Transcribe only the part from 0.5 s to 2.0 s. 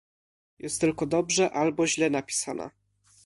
Jest tylko dobrze albo